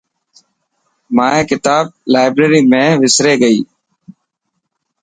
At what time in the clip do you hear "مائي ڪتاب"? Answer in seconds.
1.15-1.85